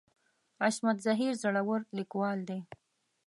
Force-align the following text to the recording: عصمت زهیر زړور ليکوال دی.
عصمت 0.65 0.97
زهیر 1.05 1.33
زړور 1.43 1.79
ليکوال 1.97 2.39
دی. 2.49 2.59